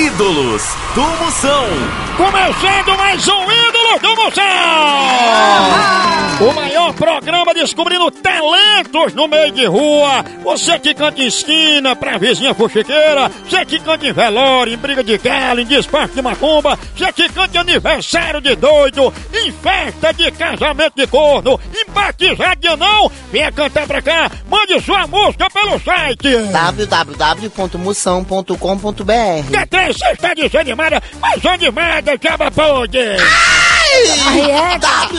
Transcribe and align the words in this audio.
Ídolos 0.00 0.62
do 0.94 1.02
Moção. 1.22 1.66
Começando 2.16 2.96
mais 2.96 3.28
um 3.28 3.52
Ídolos 3.52 3.79
do 3.98 4.16
Moção! 4.16 4.44
O 6.40 6.52
maior 6.54 6.94
programa 6.94 7.52
descobrindo 7.52 8.10
talentos 8.10 9.12
no 9.12 9.28
meio 9.28 9.52
de 9.52 9.66
rua. 9.66 10.24
Você 10.42 10.78
que 10.78 10.94
canta 10.94 11.20
em 11.20 11.26
esquina 11.26 11.94
pra 11.94 12.16
vizinha 12.16 12.54
fuxiqueira. 12.54 13.30
Você 13.46 13.62
que 13.66 13.78
canta 13.78 14.06
em 14.06 14.12
velório, 14.12 14.72
em 14.72 14.76
briga 14.78 15.04
de 15.04 15.18
galo, 15.18 15.60
em 15.60 15.66
despacho 15.66 16.14
de 16.14 16.22
macumba. 16.22 16.78
Você 16.96 17.12
que 17.12 17.28
canta 17.28 17.58
em 17.58 17.60
aniversário 17.60 18.40
de 18.40 18.56
doido, 18.56 19.12
em 19.34 19.52
festa 19.52 20.14
de 20.14 20.30
casamento 20.30 20.94
de 20.96 21.06
corno, 21.06 21.60
em 21.74 21.84
batizado 21.92 22.58
de 22.58 22.68
anão. 22.68 23.12
Venha 23.30 23.52
cantar 23.52 23.86
pra 23.86 24.00
cá. 24.00 24.30
Mande 24.48 24.80
sua 24.80 25.06
música 25.06 25.46
pelo 25.50 25.78
site. 25.78 26.36
www.moção.com.br 26.50 29.50
Que 29.50 29.66
tem, 29.66 29.92
você 29.92 30.12
está 30.12 30.32
desanimada, 30.32 31.02
mas 31.20 31.44
animada, 31.44 32.18
jaba 32.18 32.50
pode! 32.50 32.98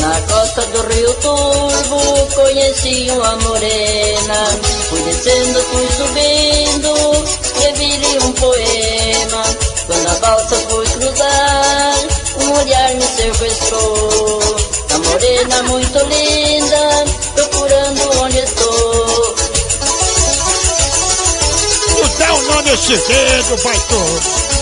Na 0.00 0.20
costa 0.22 0.62
do 0.66 0.82
Rio 0.88 1.14
Turvo 1.14 2.26
conheci 2.34 3.10
uma 3.10 3.36
morena. 3.36 4.46
Fui 4.88 5.00
descendo, 5.02 5.60
fui 5.62 5.88
subindo, 5.96 6.94
escrevi 7.42 8.18
um 8.24 8.32
poema. 8.32 9.42
Quando 9.86 10.08
a 10.08 10.14
balsa 10.14 10.56
foi 10.68 10.86
cruzar, 10.86 11.94
um 12.40 12.52
olhar 12.52 12.94
me 12.94 13.06
sequestrou. 13.06 14.56
A 14.94 14.98
morena 14.98 15.62
muito 15.64 15.98
linda, 15.98 17.04
procurando 17.34 18.22
onde 18.22 18.38
estou. 18.38 19.36
Dá 22.18 22.34
o 22.34 22.42
nome 22.42 22.62
desse 22.70 22.96
dedo, 22.96 23.56
vai 23.62 23.78
todo! 23.88 24.55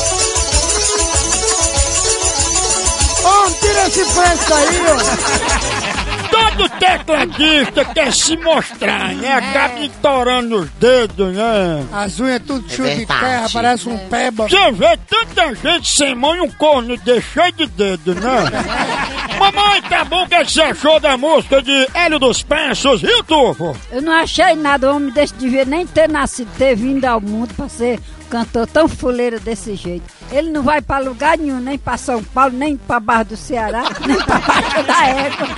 Tira 3.65 3.87
esse 3.87 4.05
fresco 4.05 4.55
aí, 4.55 4.81
ó. 4.89 6.05
Todo 6.31 6.69
tecladista 6.69 7.85
quer 7.85 8.13
se 8.13 8.37
mostrar, 8.37 9.15
né? 9.15 9.35
Acaba 9.35 9.81
estourando 9.81 10.57
os 10.61 10.71
dedos, 10.71 11.35
né? 11.35 11.87
As 11.93 12.19
unhas 12.19 12.43
tudo 12.45 12.69
cheio 12.69 12.99
de 12.99 13.07
terra, 13.07 13.47
parece 13.53 13.89
um 13.89 13.97
peba. 14.09 14.49
Você 14.49 14.73
vê 14.73 14.99
tanta 15.09 15.55
gente 15.55 15.97
sem 15.97 16.15
mão 16.15 16.35
e 16.35 16.41
um 16.41 16.51
corno 16.51 16.97
desse 16.99 17.27
cheio 17.33 17.53
de 17.53 17.67
dedo, 17.67 18.15
né? 18.17 18.31
Mamãe, 19.55 19.83
tá 19.83 20.05
bom 20.05 20.25
o 20.25 20.29
que 20.29 20.45
você 20.45 20.63
achou 20.63 20.99
da 20.99 21.17
música 21.17 21.63
de 21.63 21.89
Hélio 21.95 22.19
dos 22.19 22.43
Passos, 22.43 23.03
Rio 23.03 23.23
Turvo? 23.25 23.77
Eu 23.91 24.03
não 24.03 24.13
achei 24.13 24.55
nada, 24.55 24.91
o 24.93 24.97
homem 24.97 25.11
desse 25.13 25.35
devia 25.35 25.65
nem 25.65 25.87
ter 25.87 26.09
nascido, 26.09 26.51
ter 26.59 26.75
vindo 26.75 27.05
ao 27.05 27.21
mundo 27.21 27.55
pra 27.55 27.69
ser 27.69 28.01
cantor 28.29 28.67
tão 28.67 28.89
fuleiro 28.89 29.39
desse 29.39 29.77
jeito. 29.77 30.05
Ele 30.33 30.51
não 30.51 30.63
vai 30.63 30.81
pra 30.83 30.99
lugar 30.99 31.39
nenhum, 31.39 31.61
nem 31.61 31.79
pra 31.79 31.97
São 31.97 32.23
Paulo, 32.23 32.53
nem 32.57 32.77
pra 32.77 32.99
Barra 32.99 33.23
do 33.25 33.37
Ceará, 33.37 33.85
nem 34.07 34.17
pra 34.17 34.39
Baixa 34.39 34.83
da 34.83 35.07
Égua. 35.07 35.49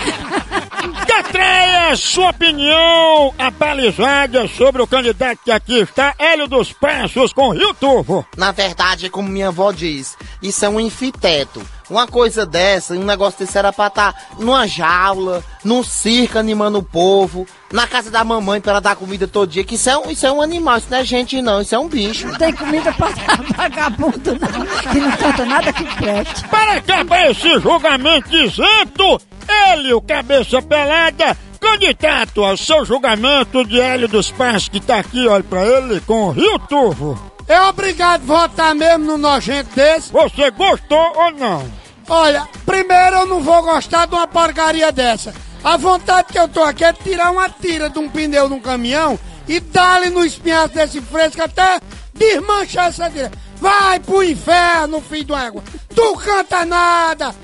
Catreia, 0.93 1.97
sua 1.97 2.31
opinião 2.31 3.35
abalizada 3.39 4.47
sobre 4.49 4.83
o 4.83 4.87
candidato 4.87 5.41
que 5.45 5.51
aqui 5.51 5.79
está, 5.81 6.15
Hélio 6.19 6.47
dos 6.47 6.73
Passos 6.73 7.33
com 7.33 7.51
Rio 7.51 7.75
Turvo. 7.75 8.27
Na 8.37 8.53
verdade, 8.53 9.11
como 9.11 9.29
minha 9.29 9.49
avó 9.49 9.73
diz, 9.73 10.17
isso 10.43 10.65
é 10.65 10.69
um 10.69 10.81
infiteto. 10.81 11.63
Uma 11.89 12.07
coisa 12.07 12.45
dessa, 12.45 12.95
um 12.95 13.05
negócio 13.05 13.39
desse 13.39 13.57
era 13.57 13.73
pra 13.73 13.87
estar 13.87 14.15
numa 14.39 14.67
jaula, 14.67 15.43
num 15.65 15.85
circo 15.85 16.39
animando 16.39 16.79
o 16.79 16.83
povo, 16.83 17.47
na 17.73 17.87
casa 17.87 18.11
da 18.11 18.25
mamãe 18.25 18.61
pra 18.61 18.73
ela 18.73 18.81
dar 18.81 18.97
comida 18.97 19.29
todo 19.29 19.51
dia, 19.51 19.63
que 19.63 19.77
isso 19.77 19.89
é, 19.89 19.97
um, 19.97 20.11
isso 20.11 20.27
é 20.27 20.33
um 20.33 20.43
animal, 20.43 20.79
isso 20.79 20.89
não 20.91 20.99
é 20.99 21.05
gente 21.05 21.41
não, 21.41 21.61
isso 21.61 21.75
é 21.75 21.79
um 21.79 21.89
bicho. 21.89 22.27
Não 22.27 22.35
tem 22.35 22.53
comida 22.53 22.93
pra 22.93 23.09
dar 23.11 23.43
vagabundo, 23.57 24.37
não, 24.41 24.93
que 24.93 24.99
não 24.99 25.13
canta 25.13 25.45
nada 25.45 25.73
que 25.73 25.85
preste. 25.85 26.49
Para 26.49 26.73
acabar 26.73 27.31
esse 27.31 27.61
julgamento 27.61 28.35
isento, 28.37 29.21
ele, 29.49 29.93
o 29.93 30.01
cabeça 30.01 30.61
pelada, 30.63 31.37
candidato 31.61 32.45
ao 32.45 32.57
seu 32.57 32.85
julgamento 32.85 33.65
de 33.65 33.81
Hélio 33.81 34.09
dos 34.09 34.31
Passos, 34.31 34.69
que 34.69 34.81
tá 34.81 34.99
aqui, 34.99 35.27
olha 35.27 35.45
pra 35.45 35.65
ele, 35.65 36.01
com 36.01 36.31
Rio 36.31 36.59
Turvo. 36.61 37.19
É 37.49 37.61
obrigado 37.63 38.23
a 38.23 38.39
votar 38.39 38.75
mesmo 38.75 39.05
no 39.05 39.19
nojento 39.19 39.75
desse? 39.75 40.13
Você 40.13 40.51
gostou 40.51 41.13
ou 41.15 41.31
não? 41.33 41.71
Olha, 42.09 42.49
primeiro 42.65 43.17
eu 43.17 43.27
não 43.27 43.41
vou 43.41 43.63
gostar 43.63 44.07
de 44.07 44.15
uma 44.15 44.27
porcaria 44.27 44.91
dessa. 44.93 45.35
A 45.63 45.77
vontade 45.77 46.33
que 46.33 46.39
eu 46.39 46.49
tô 46.49 46.63
aqui 46.63 46.85
é 46.85 46.93
tirar 46.93 47.33
uma 47.33 47.49
tira 47.49 47.91
de 47.91 47.99
um 47.99 48.09
pneu 48.09 48.49
de 48.49 48.55
um 48.55 48.61
caminhão 48.61 49.19
e 49.49 49.59
dar-lhe 49.59 50.11
no 50.11 50.25
espinhaço 50.25 50.75
desse 50.75 51.01
fresco 51.01 51.43
até 51.43 51.81
desmanchar 52.15 52.89
essa 52.89 53.11
tira. 53.11 53.31
Vai 53.57 53.99
pro 54.01 54.23
inferno, 54.23 55.01
filho 55.01 55.25
de 55.25 55.33
égua. 55.33 55.63
Tu 55.95 56.17
canta 56.17 56.65
nada. 56.65 57.35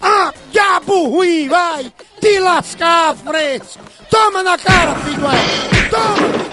Ah, 0.00 0.32
diabo 0.52 1.08
ruim, 1.08 1.48
vai. 1.48 1.92
Te 2.20 2.38
lascar, 2.40 3.14
fresco. 3.16 3.82
Toma 4.10 4.42
na 4.42 4.58
cara, 4.58 4.94
filho 4.96 5.16
de 5.16 5.24
égua. 5.24 5.88
Toma. 5.90 6.46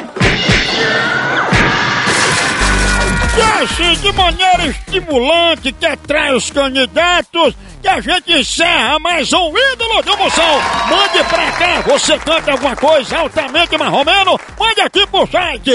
E 3.36 3.64
assim, 3.64 3.94
de 4.00 4.12
maneira 4.12 4.66
estimulante, 4.68 5.72
que 5.72 5.86
atrai 5.86 6.36
os 6.36 6.52
candidatos, 6.52 7.56
que 7.82 7.88
a 7.88 8.00
gente 8.00 8.32
encerra 8.32 9.00
mais 9.00 9.34
um 9.34 9.52
ídolo 9.58 10.04
do 10.04 10.18
Moção. 10.18 10.62
Mande 10.90 11.24
pra 11.24 11.52
cá, 11.54 11.82
você 11.82 12.20
canta 12.20 12.52
alguma 12.52 12.76
coisa 12.76 13.18
altamente 13.18 13.76
marromeno, 13.78 14.40
mande 14.60 14.82
aqui 14.82 15.08
pro 15.08 15.28
site. 15.28 15.72